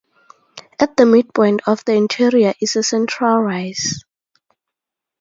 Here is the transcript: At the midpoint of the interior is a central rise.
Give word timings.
At 0.79 0.97
the 0.97 1.05
midpoint 1.05 1.61
of 1.67 1.85
the 1.85 1.93
interior 1.93 2.55
is 2.59 2.75
a 2.75 2.81
central 2.81 3.37
rise. 3.37 4.03